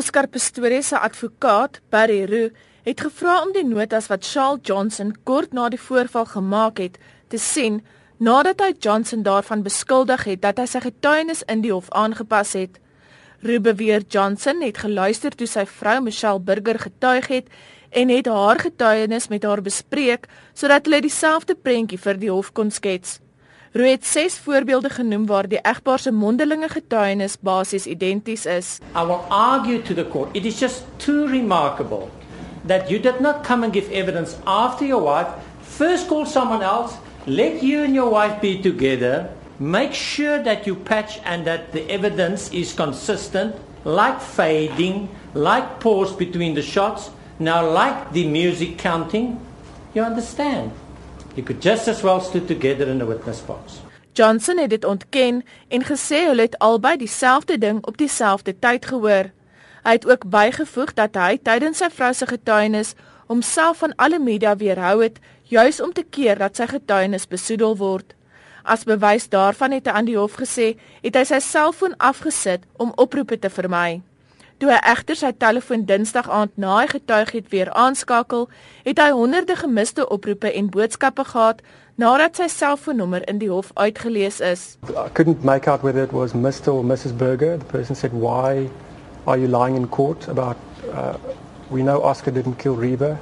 Oscar 0.00 0.26
Pistorius 0.32 0.88
se 0.88 0.98
advokaat, 0.98 1.80
Barry 1.92 2.24
Roo, 2.24 2.48
het 2.86 3.00
gevra 3.04 3.34
om 3.44 3.50
die 3.52 3.66
notas 3.68 4.06
wat 4.08 4.24
Charles 4.24 4.62
Johnson 4.64 5.10
kort 5.28 5.52
na 5.52 5.66
die 5.68 5.80
voorval 5.80 6.24
gemaak 6.30 6.80
het, 6.80 6.96
te 7.28 7.36
sien 7.36 7.82
nadat 8.16 8.64
hy 8.64 8.70
Johnson 8.80 9.26
daarvan 9.26 9.60
beskuldig 9.66 10.24
het 10.24 10.40
dat 10.46 10.62
hy 10.62 10.66
sy 10.72 10.80
getuienis 10.86 11.44
in 11.52 11.60
die 11.66 11.74
hof 11.74 11.92
aangepas 11.92 12.54
het. 12.56 12.80
Roo 13.44 13.60
beweer 13.60 14.06
Johnson 14.08 14.64
het 14.64 14.80
geluister 14.80 15.36
toe 15.36 15.48
sy 15.50 15.66
vrou 15.68 15.98
Michelle 16.08 16.40
Burger 16.40 16.80
getuig 16.80 17.28
het 17.28 17.52
en 17.92 18.08
het 18.08 18.30
haar 18.32 18.64
getuienis 18.64 19.28
met 19.28 19.44
haar 19.44 19.60
bespreek 19.60 20.30
sodat 20.54 20.88
hulle 20.88 21.04
dieselfde 21.04 21.58
prentjie 21.60 22.00
vir 22.00 22.24
die 22.24 22.32
hof 22.32 22.54
kon 22.56 22.72
skets. 22.72 23.18
Roo 23.72 23.86
het 23.90 24.06
ses 24.06 24.38
voorbeelde 24.38 24.90
genoem 24.90 25.26
waar 25.26 25.48
die 25.48 25.60
egpaar 25.62 25.98
se 25.98 26.12
mondelinge 26.12 26.68
getuienis 26.68 27.36
basies 27.40 27.86
identies 27.86 28.46
is. 28.46 28.78
I 28.96 29.04
will 29.06 29.24
argue 29.28 29.82
to 29.82 29.94
the 29.94 30.08
court 30.08 30.28
it 30.36 30.44
is 30.44 30.58
just 30.60 30.84
too 30.96 31.26
remarkable 31.26 32.08
that 32.66 32.90
you 32.90 33.00
did 33.00 33.20
not 33.20 33.46
come 33.46 33.64
and 33.64 33.72
give 33.72 33.92
evidence 33.92 34.36
after 34.44 34.86
your 34.86 35.02
wife 35.02 35.28
first 35.62 36.08
called 36.08 36.28
someone 36.28 36.64
else, 36.64 36.94
let 37.26 37.62
you 37.62 37.84
and 37.84 37.94
your 37.94 38.10
wife 38.10 38.40
be 38.40 38.60
together, 38.60 39.28
make 39.58 39.94
sure 39.94 40.42
that 40.42 40.66
you 40.66 40.74
patch 40.74 41.20
and 41.24 41.44
that 41.44 41.72
the 41.72 41.88
evidence 41.88 42.50
is 42.52 42.74
consistent, 42.74 43.54
like 43.84 44.20
fading, 44.20 45.08
like 45.34 45.78
pause 45.78 46.16
between 46.16 46.54
the 46.54 46.62
shots 46.62 47.10
Now, 47.40 47.64
like 47.64 48.12
the 48.12 48.26
music 48.26 48.76
counting, 48.76 49.40
you 49.94 50.02
understand. 50.02 50.72
You 51.40 51.48
could 51.48 51.64
just 51.64 51.88
as 51.88 52.02
well 52.02 52.20
stood 52.20 52.46
together 52.46 52.86
in 52.88 53.00
a 53.00 53.06
witness 53.06 53.40
box. 53.46 53.80
Johnson 54.12 54.58
het 54.58 54.70
dit 54.70 54.84
ontken 54.84 55.44
en 55.68 55.84
gesê 55.84 56.26
hulle 56.26 56.40
het 56.40 56.58
albei 56.58 56.96
dieselfde 56.96 57.58
ding 57.58 57.86
op 57.86 57.96
dieselfde 57.96 58.58
tyd 58.58 58.86
gehoor. 58.86 59.30
Hy 59.82 59.92
het 59.96 60.04
ook 60.06 60.26
bygevoeg 60.28 60.92
dat 60.94 61.16
hy 61.16 61.38
tydens 61.42 61.80
sy 61.80 61.88
vrou 61.88 62.12
se 62.12 62.28
getuienis 62.28 62.92
homself 63.32 63.80
van 63.80 63.96
alle 63.96 64.18
media 64.20 64.52
weerhou 64.56 65.00
het 65.00 65.16
juis 65.48 65.80
om 65.80 65.92
te 65.96 66.04
keer 66.04 66.36
dat 66.38 66.60
sy 66.60 66.68
getuienis 66.68 67.24
besoedel 67.26 67.76
word. 67.80 68.12
As 68.62 68.84
bewys 68.84 69.30
daarvan 69.32 69.72
het 69.72 69.88
hy 69.88 69.96
aan 69.96 70.12
die 70.12 70.18
hof 70.20 70.36
gesê, 70.36 70.74
het 71.00 71.16
hy 71.16 71.24
sy 71.24 71.40
selfoon 71.40 71.96
afgesit 71.96 72.68
om 72.76 72.92
oproepe 73.00 73.38
te 73.40 73.48
vermy. 73.48 74.02
Toe 74.60 74.68
hy 74.68 74.78
egter 74.90 75.16
sy 75.16 75.30
telefoon 75.40 75.86
Dinsdag 75.88 76.26
aand 76.28 76.58
na 76.60 76.74
hy 76.82 76.88
getuig 76.90 77.30
het 77.32 77.46
weer 77.48 77.70
aanskakel, 77.72 78.42
het 78.84 78.98
hy 79.00 79.06
honderde 79.16 79.54
gemiste 79.56 80.04
oproepe 80.12 80.50
en 80.52 80.68
boodskappe 80.68 81.24
gehad 81.30 81.62
nadat 81.96 82.36
sy 82.36 82.48
selfoonnommer 82.52 83.24
in 83.28 83.40
die 83.40 83.48
hof 83.48 83.70
uitgelees 83.80 84.42
is. 84.44 84.76
I 84.92 85.08
couldn't 85.16 85.44
make 85.48 85.64
out 85.64 85.80
whether 85.80 86.04
it 86.04 86.12
was 86.12 86.36
Mr 86.36 86.74
or 86.74 86.84
Mrs 86.84 87.16
Burger. 87.16 87.56
The 87.56 87.64
person 87.72 87.96
said, 87.96 88.12
"Why 88.12 88.68
are 89.24 89.38
you 89.40 89.48
lying 89.48 89.76
in 89.76 89.88
court 89.88 90.28
about 90.28 90.56
uh, 90.92 91.16
we 91.70 91.82
know 91.82 92.02
Oscar 92.02 92.30
didn't 92.30 92.58
kill 92.58 92.76
Reba. 92.76 93.18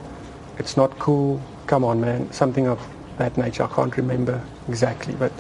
It's 0.59 0.77
not 0.77 0.99
cool. 0.99 1.41
Come 1.67 1.85
on, 1.85 2.01
man. 2.01 2.33
Something 2.33 2.67
of 2.67 2.81
that 3.19 3.37
nature. 3.37 3.63
I 3.63 3.69
can't 3.69 3.97
remember 3.97 4.43
exactly, 4.69 5.15
but 5.15 5.33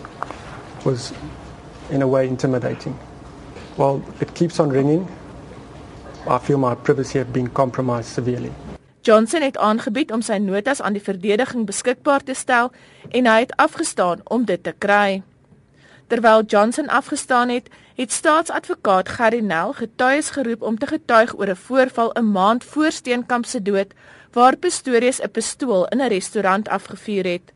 was 0.84 1.12
in 1.90 2.02
a 2.02 2.06
way 2.06 2.28
intimidating. 2.28 2.96
Well, 3.76 4.00
it 4.20 4.34
keeps 4.34 4.60
on 4.60 4.70
ringing. 4.70 5.08
I 6.28 6.38
feel 6.38 6.58
my 6.58 6.74
privacy 6.74 7.18
have 7.18 7.32
been 7.32 7.52
compromised 7.52 8.12
severely. 8.12 8.52
Johnson 9.00 9.42
het 9.42 9.56
aangebied 9.56 10.12
om 10.12 10.20
sy 10.22 10.36
notas 10.36 10.80
aan 10.80 10.92
die 10.92 11.02
verdediging 11.02 11.64
beskikbaar 11.66 12.20
te 12.22 12.34
stel 12.34 12.68
en 13.08 13.26
hy 13.26 13.38
het 13.46 13.54
afgestaan 13.56 14.20
om 14.24 14.44
dit 14.44 14.62
te 14.62 14.74
kry. 14.78 15.22
Terwyl 16.08 16.42
Johnson 16.44 16.88
afgestaan 16.88 17.48
het, 17.48 17.68
het 17.96 18.12
staatsadvokaat 18.12 19.08
Gary 19.08 19.40
Nel 19.40 19.72
getuies 19.72 20.30
geroep 20.30 20.62
om 20.62 20.78
te 20.78 20.86
getuig 20.86 21.32
oor 21.38 21.48
'n 21.48 21.56
voorval 21.56 22.10
'n 22.12 22.32
maand 22.32 22.64
voor 22.64 22.92
Steenkamp 22.92 23.44
se 23.46 23.62
dood 23.62 23.94
waar 24.32 24.56
Pistorius 24.56 25.20
'n 25.22 25.30
pistool 25.30 25.86
in 25.88 26.00
'n 26.00 26.08
restaurant 26.08 26.68
afgevuur 26.68 27.24
het. 27.24 27.52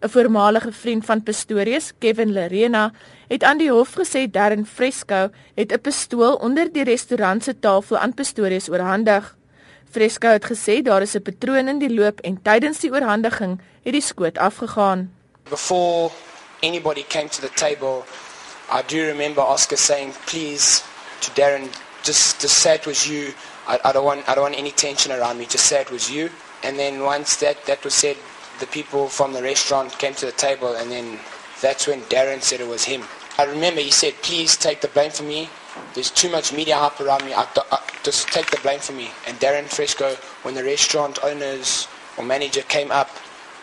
'n 0.00 0.08
Voormalige 0.08 0.72
vriend 0.72 1.04
van 1.04 1.22
Pistorius, 1.22 1.92
Kevin 1.98 2.32
Lerena, 2.32 2.92
het 3.28 3.44
aan 3.44 3.58
die 3.58 3.70
hof 3.70 3.94
gesê 4.00 4.30
Darren 4.30 4.66
Fresco 4.66 5.28
het 5.54 5.72
'n 5.72 5.80
pistool 5.80 6.34
onder 6.34 6.72
die 6.72 6.84
restaurant 6.84 7.44
se 7.44 7.58
tafel 7.58 7.98
aan 7.98 8.14
Pistorius 8.14 8.68
oorhandig. 8.68 9.36
Fresco 9.90 10.28
het 10.28 10.44
gesê 10.44 10.82
daar 10.82 11.02
is 11.02 11.14
'n 11.14 11.22
patroon 11.22 11.68
in 11.68 11.78
die 11.78 11.94
loop 11.94 12.20
en 12.20 12.42
tydens 12.42 12.78
die 12.78 12.90
oorhandiging 12.90 13.60
het 13.82 13.92
die 13.92 14.02
skoot 14.02 14.38
afgegaan. 14.38 15.12
Before 15.50 16.10
anybody 16.62 17.04
came 17.08 17.28
to 17.28 17.40
the 17.40 17.52
table, 17.54 18.04
I 18.72 18.82
do 18.86 18.96
remember 18.96 19.44
Oscar 19.44 19.78
saying, 19.78 20.14
"Please 20.24 20.82
to 21.18 21.30
Darren, 21.34 21.68
just 22.02 22.40
just 22.40 22.60
say 22.60 22.74
it 22.74 22.86
was 22.86 23.04
you. 23.04 23.34
I, 23.68 23.78
I 23.84 23.92
don't 23.92 24.04
want 24.04 24.20
I 24.28 24.34
don't 24.34 24.44
want 24.48 24.56
any 24.56 24.72
tension 24.72 25.12
around 25.18 25.36
me. 25.36 25.44
Just 25.44 25.66
say 25.66 25.80
it 25.80 25.90
was 25.90 26.08
you." 26.08 26.30
And 26.62 26.76
then 26.76 27.02
once 27.02 27.36
that 27.36 27.56
that 27.64 27.84
was 27.84 27.94
said, 27.94 28.16
the 28.60 28.66
people 28.66 29.08
from 29.08 29.32
the 29.32 29.42
restaurant 29.42 29.98
came 29.98 30.14
to 30.14 30.26
the 30.26 30.32
table 30.32 30.74
and 30.76 30.90
then 30.90 31.18
that's 31.60 31.86
when 31.86 32.00
Darren 32.02 32.40
said 32.40 32.60
it 32.60 32.68
was 32.68 32.84
him. 32.84 33.02
I 33.38 33.44
remember 33.44 33.80
he 33.80 33.90
said, 33.90 34.14
please 34.22 34.56
take 34.56 34.80
the 34.80 34.88
blame 34.88 35.10
for 35.10 35.22
me. 35.24 35.48
There's 35.94 36.10
too 36.10 36.30
much 36.30 36.52
media 36.52 36.76
hype 36.76 37.00
around 37.00 37.24
me. 37.24 37.32
I, 37.32 37.46
I, 37.72 37.78
just 38.02 38.28
take 38.28 38.50
the 38.50 38.60
blame 38.60 38.80
for 38.80 38.92
me. 38.92 39.08
And 39.26 39.38
Darren 39.40 39.64
Fresco, 39.64 40.14
when 40.42 40.54
the 40.54 40.64
restaurant 40.64 41.18
owners 41.22 41.88
or 42.16 42.24
manager 42.24 42.62
came 42.62 42.90
up, 42.90 43.08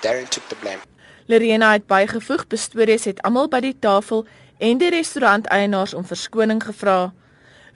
Darren 0.02 0.28
took 0.30 0.48
the 0.50 0.56
blame. 0.56 0.80
Lorena 1.28 1.72
het 1.72 1.88
bygevoeg, 1.88 2.48
bestories 2.48 3.04
het 3.06 3.22
almal 3.22 3.50
by 3.52 3.60
die 3.60 3.76
tafel 3.80 4.26
en 4.58 4.78
die 4.80 4.90
restaurant 4.90 5.48
eienaars 5.52 5.94
om 5.94 6.06
verskoning 6.06 6.64
gevra. 6.64 7.12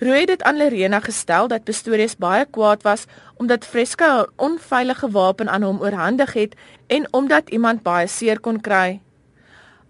Rooi 0.01 0.19
het 0.19 0.27
dit 0.27 0.43
aan 0.43 0.57
Lorena 0.57 0.99
gestel 0.99 1.47
dat 1.47 1.63
Pistorius 1.63 2.15
baie 2.17 2.45
kwaad 2.49 2.81
was 2.81 3.03
omdat 3.37 3.65
Fresco 3.65 4.05
'n 4.05 4.29
onveilige 4.35 5.09
wapen 5.09 5.49
aan 5.49 5.61
hom 5.61 5.81
oorhandig 5.81 6.33
het 6.33 6.55
en 6.87 7.07
omdat 7.13 7.49
iemand 7.49 7.83
baie 7.83 8.07
seer 8.07 8.39
kon 8.39 8.61
kry. 8.61 9.01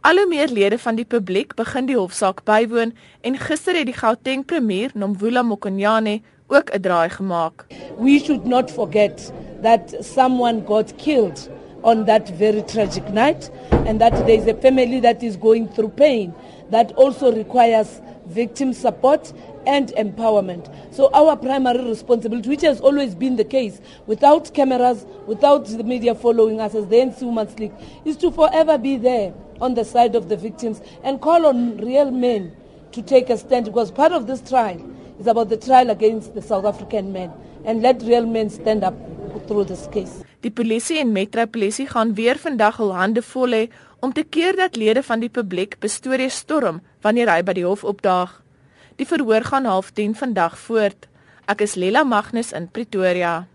Al 0.02 0.16
hoe 0.16 0.28
meer 0.28 0.48
lede 0.48 0.80
van 0.80 0.96
die 0.96 1.06
publiek 1.06 1.56
begin 1.56 1.86
die 1.86 1.98
hofsaak 1.98 2.44
bywoon 2.44 2.94
en 3.22 3.38
gister 3.38 3.76
het 3.76 3.86
die 3.86 3.96
Gauteng 3.96 4.46
premier, 4.46 4.92
Nomvula 4.94 5.42
Mokonyane, 5.42 6.22
ook 6.48 6.70
'n 6.76 6.82
draai 6.82 7.10
gemaak. 7.10 7.66
We 7.98 8.20
should 8.20 8.46
not 8.46 8.72
forget 8.72 9.34
that 9.62 9.96
someone 10.00 10.62
got 10.66 10.96
killed 10.96 11.50
on 11.84 12.06
that 12.06 12.30
very 12.30 12.62
tragic 12.64 13.08
night 13.10 13.50
and 13.72 14.00
that 14.00 14.12
there 14.28 14.38
is 14.38 14.48
a 14.48 14.54
family 14.56 15.00
that 15.00 15.24
is 15.24 15.36
going 15.38 15.68
through 15.70 15.90
pain 15.90 16.34
that 16.70 16.92
also 16.94 17.32
requires 17.32 18.02
victim 18.28 18.74
support 18.74 19.34
and 19.66 19.90
empowerment. 19.90 20.74
So 20.94 21.10
our 21.14 21.36
primary 21.36 21.84
responsibility, 21.84 22.50
which 22.50 22.62
has 22.62 22.80
always 22.82 23.14
been 23.14 23.36
the 23.36 23.44
case, 23.44 23.82
without 24.08 24.54
cameras, 24.54 25.06
without 25.28 25.66
the 25.66 25.84
media 25.84 26.16
following 26.16 26.60
us 26.60 26.74
as 26.74 26.88
the 26.88 26.96
NC 26.96 27.24
Women's 27.24 27.58
League, 27.60 27.74
is 28.06 28.18
to 28.18 28.32
forever 28.32 28.78
be 28.78 28.98
there 28.98 29.34
on 29.60 29.76
the 29.76 29.86
side 29.86 30.16
of 30.16 30.30
the 30.30 30.38
victims 30.38 30.82
and 31.04 31.22
call 31.22 31.46
on 31.46 31.78
real 31.78 32.10
men 32.10 32.56
to 32.92 33.02
take 33.02 33.30
a 33.30 33.38
stand 33.38 33.66
because 33.66 33.92
part 33.92 34.12
of 34.12 34.28
this 34.28 34.42
trial 34.42 34.82
is 35.20 35.28
about 35.28 35.50
the 35.50 35.58
trial 35.58 35.90
against 35.90 36.34
the 36.34 36.42
South 36.42 36.66
African 36.66 37.14
men 37.14 37.32
and 37.64 37.82
let 37.82 38.02
real 38.02 38.26
men 38.26 38.50
stand 38.50 38.84
up 38.84 38.96
through 39.52 39.68
this 39.68 39.88
case. 39.92 40.24
Die 40.46 40.52
polisie 40.52 41.00
en 41.04 41.12
metropolisie 41.12 41.88
gaan 41.92 42.16
weer 42.16 42.40
vandag 42.40 42.80
hul 42.80 42.94
hande 42.96 43.24
vol 43.34 43.58
hê 43.58 43.64
om 44.00 44.14
te 44.16 44.24
keer 44.24 44.56
dat 44.56 44.80
lede 44.80 45.04
van 45.04 45.20
die 45.22 45.30
publiek 45.30 45.78
bestorie 45.84 46.32
storm 46.32 46.80
wanneer 47.04 47.30
hy 47.34 47.42
by 47.44 47.58
die 47.60 47.68
hof 47.68 47.84
opdaag. 47.84 48.38
Die 48.98 49.08
verhoor 49.08 49.44
gaan 49.52 49.68
half 49.68 49.92
10 49.98 50.16
vandag 50.24 50.58
voort. 50.66 51.08
Ek 51.52 51.64
is 51.68 51.76
Lela 51.76 52.06
Magnus 52.08 52.54
in 52.56 52.70
Pretoria. 52.72 53.52